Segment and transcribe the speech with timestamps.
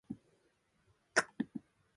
[0.07, 0.19] 第一四
[1.13, 1.47] 分位点